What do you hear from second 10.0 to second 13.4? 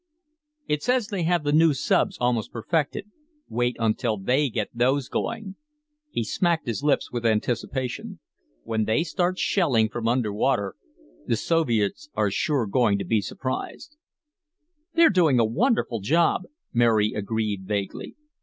underwater, the Soviets are sure going to be